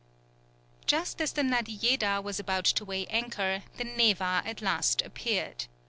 [0.87, 5.67] Just as the Nadiejeda was about to weigh anchor, the Neva at last appeared.